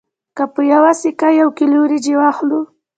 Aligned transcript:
که 0.37 0.43
په 0.53 0.61
یوه 0.73 0.91
سکه 1.01 1.27
یو 1.41 1.49
کیلو 1.57 1.77
وریجې 1.81 2.13
واخلو 2.17 2.59